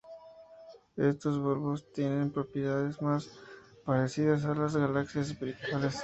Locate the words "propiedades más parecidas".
2.31-4.43